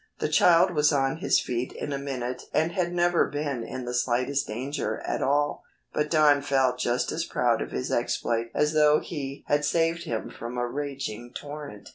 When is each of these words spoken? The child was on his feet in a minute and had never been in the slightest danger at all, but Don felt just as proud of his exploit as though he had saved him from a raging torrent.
The 0.17 0.29
child 0.29 0.71
was 0.71 0.91
on 0.91 1.17
his 1.17 1.39
feet 1.39 1.73
in 1.73 1.93
a 1.93 1.99
minute 1.99 2.41
and 2.55 2.71
had 2.71 2.91
never 2.91 3.29
been 3.29 3.63
in 3.63 3.85
the 3.85 3.93
slightest 3.93 4.47
danger 4.47 4.99
at 5.01 5.21
all, 5.21 5.63
but 5.93 6.09
Don 6.09 6.41
felt 6.41 6.79
just 6.79 7.11
as 7.11 7.23
proud 7.23 7.61
of 7.61 7.69
his 7.69 7.91
exploit 7.91 8.47
as 8.55 8.73
though 8.73 8.99
he 8.99 9.43
had 9.45 9.63
saved 9.63 10.05
him 10.05 10.31
from 10.31 10.57
a 10.57 10.65
raging 10.65 11.31
torrent. 11.35 11.89